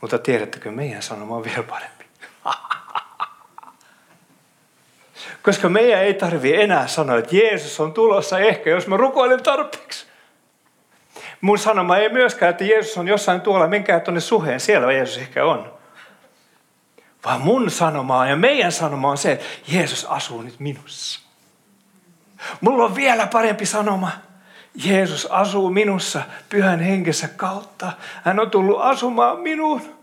[0.00, 2.04] Mutta tiedättekö, meidän sanoma on vielä parempi.
[5.42, 10.06] Koska meidän ei tarvi enää sanoa, että Jeesus on tulossa ehkä, jos mä rukoilen tarpeeksi.
[11.40, 15.44] Mun sanoma ei myöskään, että Jeesus on jossain tuolla, menkää tuonne suheen, siellä Jeesus ehkä
[15.44, 15.71] on.
[17.24, 21.20] Vaan mun sanoma ja meidän sanoma on se, että Jeesus asuu nyt minussa.
[22.60, 24.10] Mulla on vielä parempi sanoma.
[24.74, 27.92] Jeesus asuu minussa pyhän henkensä kautta.
[28.24, 30.02] Hän on tullut asumaan minuun.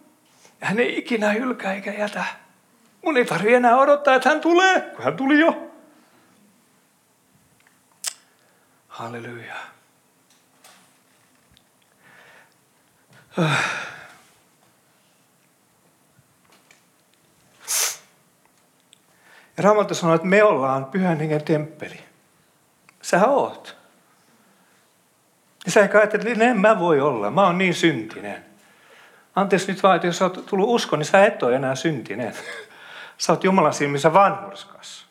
[0.61, 2.25] Hän ei ikinä hylkää eikä jätä.
[3.05, 5.71] Mun ei tarvitse enää odottaa, että hän tulee, kun hän tuli jo.
[8.87, 9.55] Halleluja.
[19.59, 21.99] Raamattu sanoo, että me ollaan pyhän hengen temppeli.
[23.01, 23.77] Sähän oot.
[25.65, 28.45] Ja sä ajattelet, että en mä voi olla, mä oon niin syntinen.
[29.35, 32.33] Anteeksi nyt vaan, että jos sä oot tullut usko, niin sä et ole enää syntinen.
[33.17, 35.05] Sä oot Jumalan silmissä vanhurskas.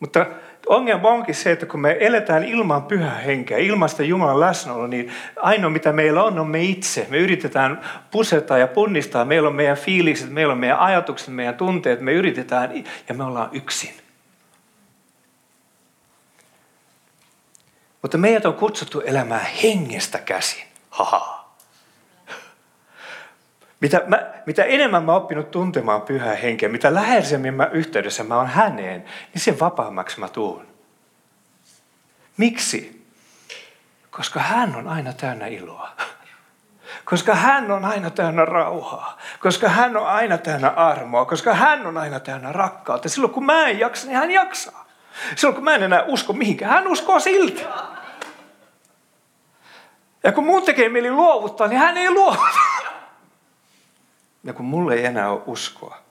[0.00, 0.26] Mutta
[0.66, 5.12] ongelma onkin se, että kun me eletään ilman pyhää henkeä, ilman sitä Jumalan läsnäoloa, niin
[5.36, 7.06] ainoa mitä meillä on, on me itse.
[7.10, 9.24] Me yritetään puseta ja punnistaa.
[9.24, 12.00] Meillä on meidän fiilikset, meillä on meidän ajatukset, meidän tunteet.
[12.00, 13.94] Me yritetään ja me ollaan yksin.
[18.02, 20.64] Mutta meidät on kutsuttu elämään hengestä käsin.
[20.90, 21.37] Haha.
[23.80, 28.46] Mitä, mä, mitä enemmän mä oppinut tuntemaan pyhää henkeä, mitä läheisemmin mä yhteydessä mä oon
[28.46, 30.66] häneen, niin sen vapaammaksi mä tuun.
[32.36, 33.06] Miksi?
[34.10, 35.90] Koska hän on aina täynnä iloa.
[37.04, 39.18] Koska hän on aina täynnä rauhaa.
[39.40, 41.24] Koska hän on aina täynnä armoa.
[41.24, 43.08] Koska hän on aina täynnä rakkautta.
[43.08, 44.88] Silloin kun mä en jaksa, niin hän jaksaa.
[45.36, 47.66] Silloin kun mä en enää usko mihinkään, hän uskoo silti.
[50.24, 52.67] Ja kun mun tekee mieli luovuttaa, niin hän ei luovuta.
[54.48, 56.02] Ja kun mulle ei enää ole uskoa,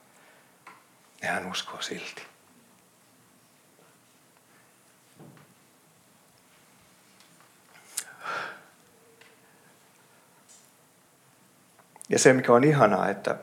[1.21, 2.25] niin hän uskoo silti.
[12.09, 13.35] Ja se, mikä on ihanaa, että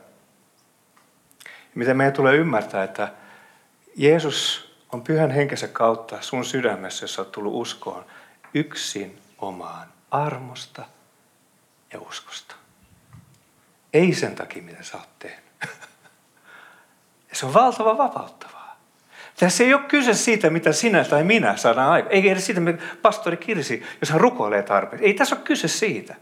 [1.74, 3.12] miten meidän tulee ymmärtää, että
[3.96, 8.06] Jeesus on pyhän henkensä kautta sun sydämessä, jossa olet tullut uskoon,
[8.54, 10.84] yksin omaan armosta
[11.92, 12.63] ja uskosta.
[13.94, 15.44] Ei sen takia, mitä sä oot tehnyt.
[17.32, 18.80] Se on valtava vapauttavaa.
[19.38, 22.14] Tässä ei ole kyse siitä, mitä sinä tai minä saadaan aikaan.
[22.14, 25.06] Ei edes siitä, mitä pastori Kirsi, jos hän rukoilee tarpeeksi.
[25.06, 26.14] Ei tässä ole kyse siitä.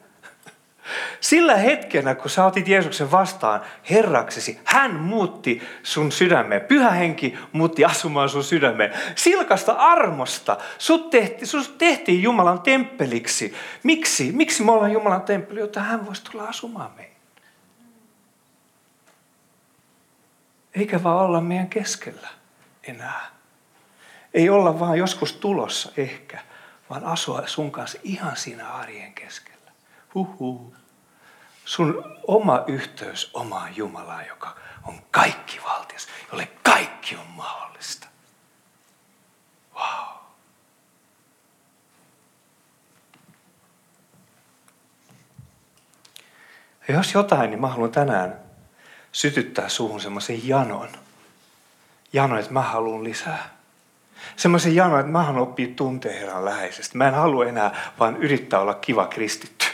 [1.21, 6.61] Sillä hetkenä, kun sä otit Jeesuksen vastaan Herraksesi, hän muutti sun sydämeen.
[6.61, 8.93] Pyhä henki muutti asumaan sun sydämeen.
[9.15, 13.55] Silkasta armosta sut tehtiin, sut tehtiin Jumalan temppeliksi.
[13.83, 14.33] Miksi?
[14.33, 15.61] Miksi me ollaan Jumalan temppeli?
[15.61, 17.12] Jotta hän voisi tulla asumaan meihin.
[20.75, 22.29] Eikä vaan olla meidän keskellä
[22.83, 23.27] enää.
[24.35, 26.43] Ei olla vaan joskus tulossa ehkä,
[26.91, 29.71] vaan asua sun kanssa ihan siinä arjen keskellä.
[30.15, 30.75] Huhhuh
[31.65, 38.09] sun oma yhteys omaan Jumalaan, joka on kaikki valtias, jolle kaikki on mahdollista.
[39.75, 40.17] Wow.
[46.89, 48.42] Ja jos jotain, niin mä haluan tänään
[49.13, 50.89] sytyttää suhun semmoisen janon.
[52.13, 53.49] Jano, että mä haluan lisää.
[54.37, 56.99] Semmoisen janon, että mä haluan oppia tunteen Herran läheisesti.
[56.99, 59.67] Mä en halua enää vaan yrittää olla kiva kristitty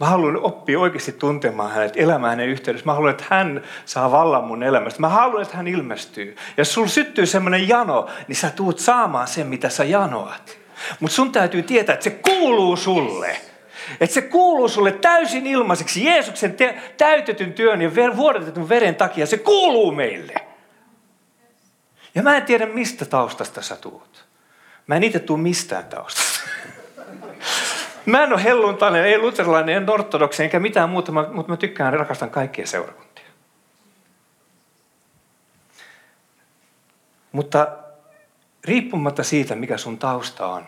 [0.00, 2.86] Mä haluan oppia oikeasti tuntemaan hänet, elämään hänen yhteydessä.
[2.86, 5.00] Mä haluan, että hän saa vallan mun elämästä.
[5.00, 6.36] Mä haluan, että hän ilmestyy.
[6.56, 10.58] Ja sul syttyy semmoinen jano, niin sä tuut saamaan sen, mitä sä janoat.
[11.00, 13.40] Mutta sun täytyy tietää, että se kuuluu sulle.
[14.00, 19.26] Että se kuuluu sulle täysin ilmaiseksi Jeesuksen te- täytetyn työn ja ver- vuodatetun veren takia.
[19.26, 20.34] Se kuuluu meille.
[22.14, 24.24] Ja mä en tiedä, mistä taustasta sä tuut.
[24.86, 26.40] Mä en itse tuu mistään taustasta.
[28.06, 32.30] Mä en ole helluntainen, ei luterilainen, en ortodoksi, enkä mitään muuta, mutta mä tykkään rakastan
[32.30, 33.24] kaikkia seurakuntia.
[37.32, 37.68] Mutta
[38.64, 40.66] riippumatta siitä, mikä sun tausta on,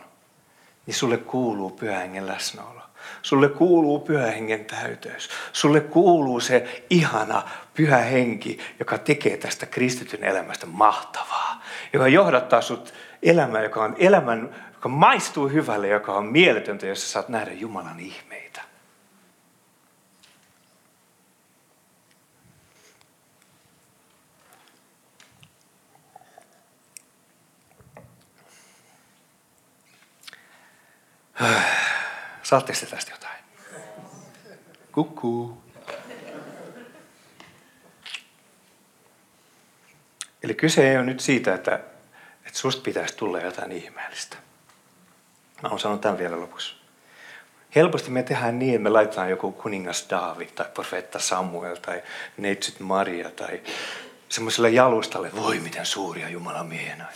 [0.87, 2.82] niin sulle kuuluu pyhähengen läsnäolo.
[3.23, 5.31] Sulle kuuluu pyhähengen täyteys.
[5.53, 7.43] Sulle kuuluu se ihana
[7.75, 11.63] pyhä henki, joka tekee tästä kristityn elämästä mahtavaa.
[11.93, 17.09] Joka johdattaa sut elämään, joka on elämän joka maistuu hyvälle, joka on mieletöntä, jos sä
[17.09, 18.63] saat nähdä Jumalan ihmeitä.
[32.53, 33.45] Saatte te tästä jotain?
[34.93, 35.63] Kukkuu.
[40.43, 41.75] Eli kyse ei ole nyt siitä, että,
[42.47, 44.37] että susta pitäisi tulla jotain ihmeellistä.
[45.63, 46.75] Mä oon sanonut tämän vielä lopuksi.
[47.75, 52.03] Helposti me tehdään niin, että me laitetaan joku kuningas Daavid tai profeetta Samuel tai
[52.37, 53.63] neitsyt Maria tai
[54.29, 57.07] semmoiselle jalustalle, voi miten suuria Jumalan miehenä.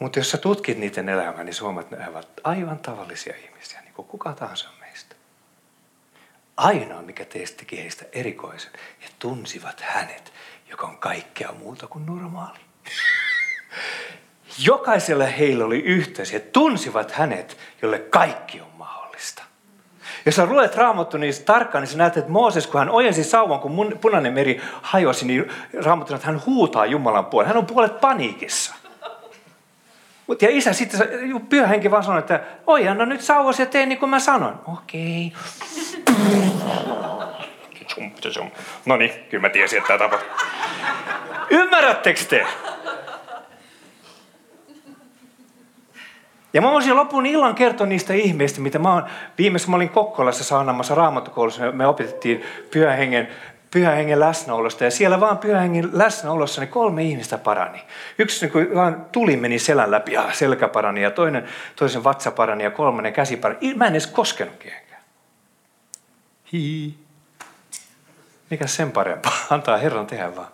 [0.00, 3.94] Mutta jos sä tutkit niiden elämää, niin suomat että ne ovat aivan tavallisia ihmisiä, niin
[3.94, 5.14] kuin kuka tahansa meistä.
[6.56, 10.32] Ainoa, mikä teistä heistä erikoisen, ja tunsivat hänet,
[10.70, 12.58] joka on kaikkea muuta kuin normaali.
[14.58, 16.32] Jokaisella heillä oli yhteys.
[16.32, 19.42] He tunsivat hänet, jolle kaikki on mahdollista.
[20.26, 23.60] Jos sä luet raamattu niin tarkkaan, niin sä näet, että Mooses, kun hän ojensi sauvan,
[23.60, 25.52] kun punainen meri hajosi, niin
[25.84, 27.48] raamattu että hän huutaa Jumalan puolen.
[27.48, 28.79] Hän on puolet paniikissa.
[30.40, 31.00] Ja isä sitten,
[31.48, 34.60] pyhä henki vaan sanoi, että ojenna nyt sauvas ja tee niin kuin mä sanon.
[34.74, 35.32] Okei.
[37.96, 38.44] Okay.
[38.86, 40.46] No niin, kyllä mä tiesin, että tämä tapahtuu.
[41.50, 42.46] Ymmärrättekö te?
[46.52, 49.04] Ja mä voisin lopun illan kertoa niistä ihmeistä, mitä mä oon,
[49.38, 53.28] viimeisessä mä olin Kokkolassa saanamassa raamattokoulussa, me opetettiin pyhän hengen,
[53.70, 57.82] pyhän hengen läsnäolosta ja siellä vaan pyhän hengen läsnäolossa niin kolme ihmistä parani.
[58.18, 62.30] Yksi niin kuin vaan tuli meni selän läpi, ja selkä parani ja toinen, toisen vatsa
[62.30, 63.74] parani ja kolmannen käsi parani.
[63.74, 65.02] Mä en edes koskenut kehenkään.
[66.52, 66.98] Hii.
[68.50, 69.32] Mikä sen parempaa?
[69.50, 70.48] Antaa Herran tehdä vaan.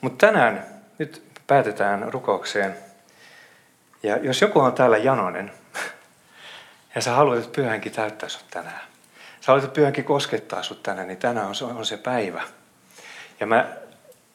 [0.00, 0.66] Mutta tänään
[0.98, 2.76] nyt päätetään rukoukseen
[4.02, 5.52] ja jos joku on täällä janonen,
[6.94, 8.80] ja sä haluat, että pyhänkin täyttää sut tänään,
[9.46, 12.42] sä että pyhänkin koskettaa sut tänään, niin tänään on se, on se päivä.
[13.40, 13.68] Ja mä,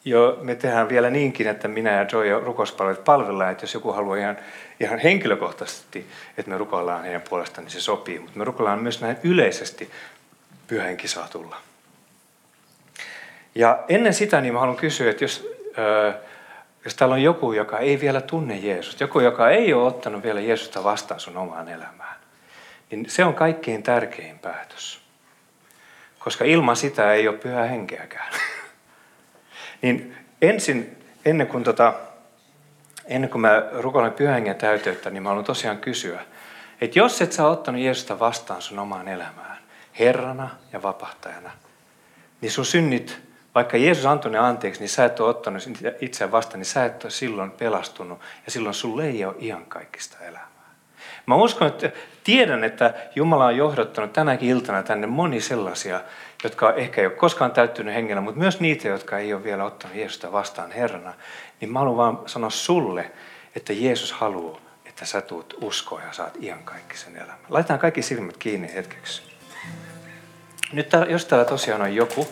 [0.04, 4.16] jo, me tehdään vielä niinkin, että minä ja Joy rukouspalvelut palvellaan, että jos joku haluaa
[4.16, 4.36] ihan,
[4.80, 6.06] ihan henkilökohtaisesti,
[6.38, 8.18] että me rukoillaan heidän puolestaan, niin se sopii.
[8.18, 9.90] Mutta me rukoillaan myös näin yleisesti,
[10.66, 11.56] pyhänkin saa tulla.
[13.54, 15.48] Ja ennen sitä niin mä haluan kysyä, että jos...
[15.78, 16.12] Öö,
[16.84, 20.40] jos täällä on joku, joka ei vielä tunne Jeesusta, joku, joka ei ole ottanut vielä
[20.40, 22.16] Jeesusta vastaan sun omaan elämään,
[22.90, 24.99] niin se on kaikkein tärkein päätös.
[26.20, 28.32] Koska ilman sitä ei ole pyhää henkeäkään.
[29.82, 31.94] niin ensin, ennen kuin, tota,
[33.04, 36.20] ennen kuin mä rukoilen pyhän hengen täyteyttä, niin mä haluan tosiaan kysyä,
[36.80, 39.58] että jos et sä ottanut Jeesusta vastaan sun omaan elämään,
[39.98, 41.50] Herrana ja vapahtajana,
[42.40, 43.18] niin sun synnit,
[43.54, 45.62] vaikka Jeesus antoi ne anteeksi, niin sä et ole ottanut
[46.00, 50.49] itseään vastaan, niin sä et ole silloin pelastunut ja silloin sulle ei ole iankaikkista elämää.
[51.30, 51.90] Mä uskon, että
[52.24, 56.00] tiedän, että Jumala on johdottanut tänäkin iltana tänne moni sellaisia,
[56.44, 59.96] jotka ehkä ei ole koskaan täyttynyt hengellä, mutta myös niitä, jotka ei ole vielä ottanut
[59.96, 61.14] Jeesusta vastaan Herrana.
[61.60, 63.10] Niin mä haluan vaan sanoa sulle,
[63.56, 67.38] että Jeesus haluaa, että sä tuut uskoa ja saat iankaikkisen elämän.
[67.48, 69.22] Laitetaan kaikki silmät kiinni hetkeksi.
[70.72, 72.28] Nyt jos täällä tosiaan on joku,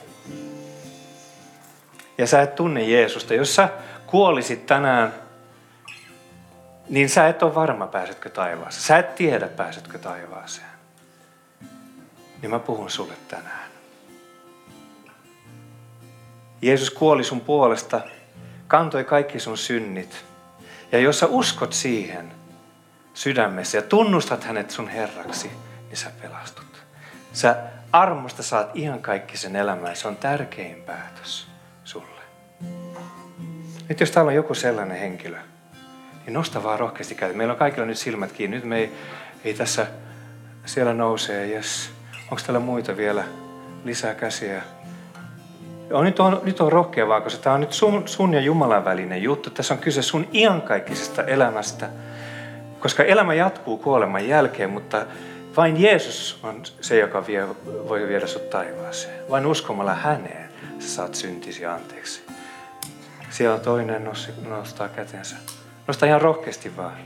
[2.19, 3.69] ja sä et tunne Jeesusta, jos sä
[4.07, 5.28] kuolisit tänään,
[6.89, 8.82] niin sä et ole varma, pääsetkö taivaaseen.
[8.82, 10.66] Sä et tiedä, pääsetkö taivaaseen.
[12.43, 13.68] Niin mä puhun sulle tänään.
[16.62, 18.01] Jeesus kuoli sun puolesta,
[18.68, 20.24] kantoi kaikki sun synnit.
[20.93, 22.32] Ja jos sä uskot siihen
[23.14, 25.51] sydämessä ja tunnustat hänet sun Herraksi,
[25.89, 26.84] niin sä pelastut.
[27.32, 27.57] Sä
[27.93, 29.97] armosta saat ihan kaikki sen elämän.
[29.97, 31.49] Se on tärkein päätös
[31.84, 32.20] sulle.
[33.89, 35.39] Nyt jos täällä on joku sellainen henkilö,
[36.29, 37.37] niin nosta vaan rohkeasti kädet.
[37.37, 38.57] Meillä on kaikilla nyt silmät kiinni.
[38.57, 38.93] Nyt me ei,
[39.45, 39.87] ei tässä,
[40.64, 41.91] siellä nousee, yes.
[42.31, 43.24] Onko täällä muita vielä
[43.85, 44.62] lisää käsiä?
[45.93, 48.85] On, nyt, on, nyt on rohkea vaan, koska tämä on nyt sun, sun ja Jumalan
[48.85, 49.51] välinen juttu.
[49.51, 51.89] Tässä on kyse sun iankaikkisesta elämästä.
[52.81, 55.07] Koska elämä jatkuu kuoleman jälkeen, mutta
[55.57, 57.49] vain Jeesus on se, joka vie,
[57.89, 59.31] voi viedä sut taivaaseen.
[59.31, 62.22] Vain uskomalla häneen sä saat syntisi anteeksi.
[63.31, 64.11] Siellä toinen
[64.49, 65.37] nostaa kätensä.
[65.89, 66.97] Nosta ihan rohkeasti vaan.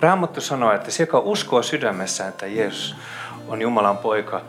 [0.00, 2.96] Raamattu sanoo, että se, joka uskoo sydämessään, että Jeesus
[3.48, 4.40] on Jumalan poika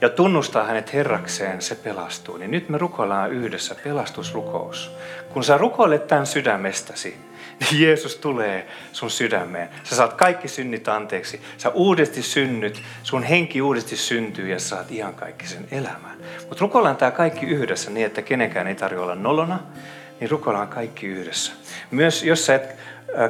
[0.00, 2.36] ja tunnustaa hänet Herrakseen, se pelastuu.
[2.36, 4.90] Niin nyt me rukoillaan yhdessä pelastusrukous.
[5.32, 7.16] Kun sä rukoilet tämän sydämestäsi,
[7.80, 9.68] Jeesus tulee sun sydämeen.
[9.84, 11.40] Sä saat kaikki synnit anteeksi.
[11.58, 16.16] Sä uudesti synnyt, sun henki uudesti syntyy ja saat ihan kaikki sen elämän.
[16.48, 19.58] Mutta rukoillaan tämä kaikki yhdessä niin, että kenenkään ei tarvitse olla nolona,
[20.20, 21.52] niin rukoillaan kaikki yhdessä.
[21.90, 22.76] Myös jos sä et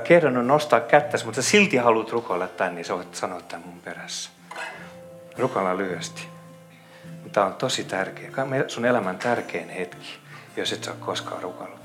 [0.04, 4.30] kehdannut nostaa kättäsi, mutta silti haluat rukoilla tämän, niin sä voit sanoa tämän mun perässä.
[5.38, 6.22] Rukoillaan lyhyesti.
[7.32, 8.30] Tämä on tosi tärkeä.
[8.68, 10.18] Sun elämän tärkein hetki,
[10.56, 11.83] jos et sä ole koskaan rukoillut.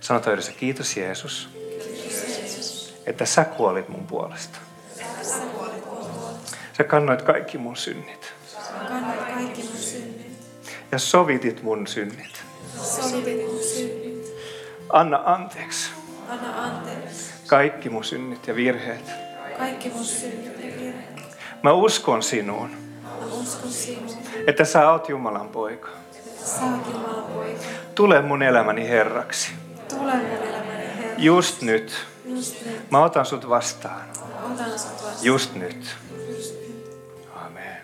[0.00, 1.48] Sanotaan yhdessä, kiitos Jeesus,
[3.06, 4.58] että sä kuolit mun puolesta.
[6.76, 8.32] Sä kannoit kaikki mun synnit.
[10.92, 12.42] Ja sovitit mun synnit.
[14.92, 15.90] Anna anteeksi.
[16.28, 17.30] Anna anteeksi.
[17.46, 19.10] Kaikki mun synnit ja virheet.
[19.58, 21.28] Kaikki mun synnit ja virheet.
[21.62, 22.70] Mä uskon sinuun,
[24.46, 24.64] että.
[24.64, 25.88] Sä oot Jumalan poika.
[27.94, 29.52] Tule mun elämäni Herraksi.
[29.90, 31.14] Tule mun elämäni Herra.
[31.18, 32.06] Just nyt.
[32.24, 32.90] Just nyt.
[32.90, 34.02] Mä otan sut vastaan.
[34.52, 35.14] Otan sut vastaan.
[35.22, 35.96] Just nyt.
[37.46, 37.76] Amen.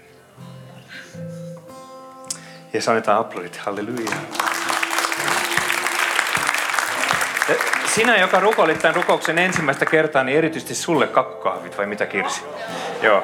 [2.72, 3.56] Ja annetaan aplodit.
[3.56, 4.16] Halleluja.
[7.94, 12.40] Sinä, joka rukoilit tämän rukouksen ensimmäistä kertaa, niin erityisesti sulle kakkukahvit, vai mitä Kirsi?
[13.02, 13.22] Joo.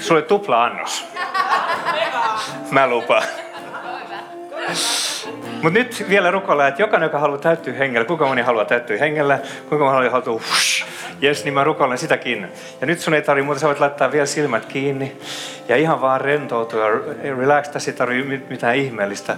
[0.00, 1.04] Sulle tupla annos.
[2.70, 3.22] Mä lupaan.
[5.62, 9.38] Mutta nyt vielä rukoillaan, että jokainen, joka haluaa täyttyä hengellä, kuinka moni haluaa täyttyä hengellä,
[9.68, 10.84] kuinka moni haluaa hush,
[11.20, 12.48] jes, niin mä rukoilen sitäkin.
[12.80, 15.16] Ja nyt sun ei tarvitse muuta, sä voit laittaa vielä silmät kiinni
[15.68, 16.88] ja ihan vaan rentoutua,
[17.38, 19.36] relax, tässä ei tarvitse mitään ihmeellistä.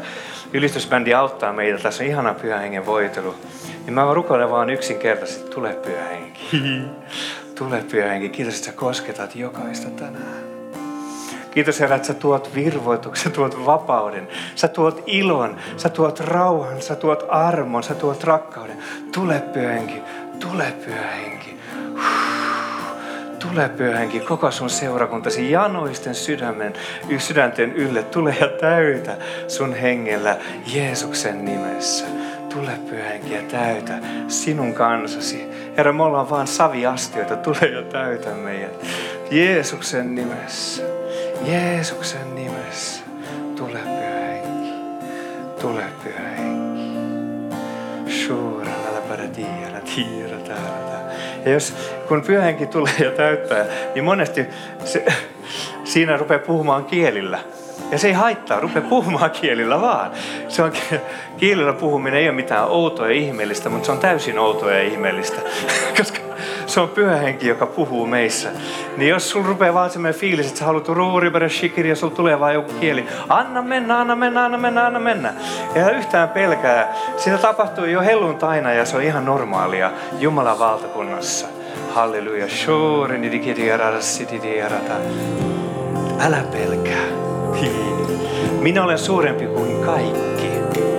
[0.53, 3.35] Ylistysbändi auttaa meitä, tässä on ihana pyhä hengen voitelu.
[3.85, 6.49] Niin mä rukoilen vaan yksinkertaisesti, tule pyhä henki.
[7.59, 10.52] Tule pyhä henki, kiitos, että sä kosketat jokaista tänään.
[11.55, 16.83] Kiitos Herra, että sä tuot virvoituksen, sä tuot vapauden, sä tuot ilon, sä tuot rauhan,
[16.83, 18.77] sä tuot armon, sä tuot rakkauden.
[19.15, 20.03] Tule pyhä henki,
[20.41, 21.59] tule pyhä henki.
[23.39, 26.73] Tule pyhä henki, koko sun seurakuntasi janoisten sydämen,
[27.19, 28.03] sydänten ylle.
[28.03, 29.17] Tule ja täytä
[29.49, 30.37] sun hengellä
[30.75, 32.05] Jeesuksen nimessä.
[32.55, 33.99] Tule pyhä henki ja täytä
[34.29, 35.49] sinun kansasi.
[35.77, 37.37] Herra, me ollaan vaan saviastioita.
[37.37, 38.87] Tule ja täytä meidät.
[39.31, 41.02] Jeesuksen nimessä.
[41.45, 43.03] Jeesuksen nimessä.
[43.57, 44.72] Tule pyhä henki.
[45.61, 46.53] Tule pyhä henki.
[49.09, 51.12] Paradia, la tira täällä.
[51.45, 51.74] Ja jos
[52.09, 54.47] kun pyhä henki tulee ja täyttää, niin monesti
[54.84, 55.05] se,
[55.84, 57.38] siinä rupeaa puhumaan kielillä.
[57.90, 60.11] Ja se ei haittaa, rupea puhumaan kielillä vaan.
[60.49, 60.72] Se on,
[61.36, 65.40] kielillä puhuminen ei ole mitään outoa ja ihmeellistä, mutta se on täysin outoa ja ihmeellistä.
[65.99, 66.32] Koska
[66.66, 68.49] se on pyhä henki, joka puhuu meissä.
[68.97, 72.40] Niin jos sun rupeaa vaan semmoinen fiilis, että sä haluat ruuribere shikiri ja sulla tulee
[72.40, 73.07] vaan joku kieli.
[73.28, 75.34] Anna mennä, anna mennä, anna mennä, anna mennä.
[75.74, 76.95] Ja yhtään pelkää.
[77.16, 81.47] Sitä tapahtuu jo helluntaina ja se on ihan normaalia Jumalan valtakunnassa.
[81.95, 82.47] Halleluja.
[86.20, 87.07] Älä pelkää.
[88.61, 90.91] Minä olen suurempi kuin kaikki.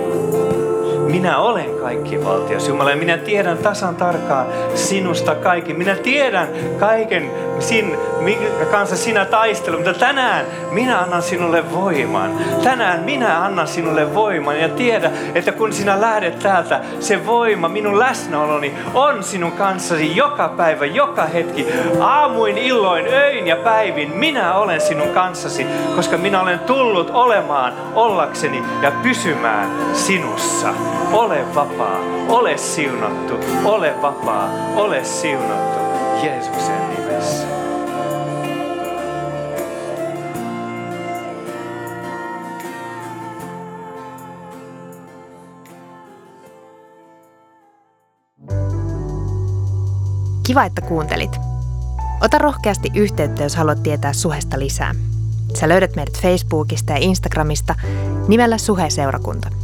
[1.06, 5.74] Minä olen kaikki valtias Jumala ja minä tiedän tasan tarkkaan sinusta kaikki.
[5.74, 6.48] Minä tiedän
[6.80, 12.30] kaiken, sin, minkä kanssa sinä taistelut, mutta tänään minä annan sinulle voiman.
[12.62, 17.98] Tänään minä annan sinulle voiman ja tiedä, että kun sinä lähdet täältä, se voima, minun
[17.98, 21.66] läsnäoloni on sinun kanssasi joka päivä, joka hetki,
[22.00, 24.16] aamuin, illoin, öin ja päivin.
[24.16, 30.74] Minä olen sinun kanssasi, koska minä olen tullut olemaan, ollakseni ja pysymään sinussa.
[31.12, 31.98] Ole vapaa,
[32.28, 33.34] ole siunattu,
[33.64, 35.78] ole vapaa, ole siunattu
[36.22, 37.46] Jeesuksen nimessä.
[50.46, 51.40] Kiva, että kuuntelit.
[52.20, 54.94] Ota rohkeasti yhteyttä, jos haluat tietää suhesta lisää.
[55.54, 57.74] Sä löydät meidät Facebookista ja Instagramista
[58.28, 59.63] nimellä Suhe-seurakunta.